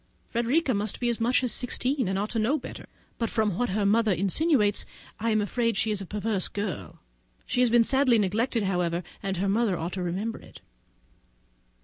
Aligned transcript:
Frederica 0.31 0.73
must 0.73 0.99
be 0.99 1.09
as 1.09 1.19
much 1.21 1.43
as 1.43 1.51
sixteen, 1.51 2.07
and 2.07 2.17
ought 2.17 2.31
to 2.31 2.39
know 2.39 2.57
better; 2.57 2.87
but 3.19 3.29
from 3.29 3.55
what 3.59 3.69
her 3.69 3.85
mother 3.85 4.11
insinuates, 4.11 4.83
I 5.19 5.29
am 5.29 5.41
afraid 5.41 5.77
she 5.77 5.91
is 5.91 6.01
a 6.01 6.07
perverse 6.07 6.47
girl. 6.47 6.97
She 7.45 7.59
has 7.61 7.69
been 7.69 7.83
sadly 7.83 8.17
neglected, 8.17 8.63
however, 8.63 9.03
and 9.21 9.37
her 9.37 9.47
mother 9.47 9.77
ought 9.77 9.93
to 9.93 10.01
remember 10.01 10.39
it. 10.39 10.59